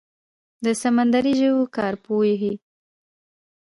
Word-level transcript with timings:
د 0.63 0.65
سمندري 0.81 1.33
ژویو 1.39 1.71
کارپوهې 1.77 2.53